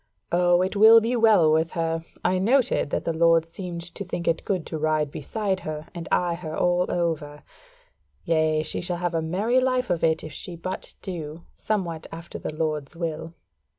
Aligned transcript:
O, 0.31 0.63
it 0.63 0.75
will 0.75 0.99
be 0.99 1.15
well 1.15 1.51
with 1.51 1.73
her: 1.73 2.03
I 2.25 2.39
noted 2.39 2.89
that 2.89 3.05
the 3.05 3.13
Lord 3.13 3.45
seemed 3.45 3.81
to 3.93 4.03
think 4.03 4.27
it 4.27 4.43
good 4.43 4.65
to 4.65 4.79
ride 4.79 5.11
beside 5.11 5.59
her, 5.59 5.89
and 5.93 6.07
eye 6.11 6.33
her 6.33 6.57
all 6.57 6.87
over. 6.91 7.43
Yea, 8.25 8.63
she 8.63 8.81
shall 8.81 8.97
have 8.97 9.13
a 9.13 9.21
merry 9.21 9.59
life 9.61 9.91
of 9.91 10.03
it 10.03 10.23
if 10.23 10.33
she 10.33 10.55
but 10.55 10.95
do 11.03 11.43
somewhat 11.55 12.07
after 12.11 12.39
the 12.39 12.55
Lord's 12.55 12.95
will." 12.95 13.35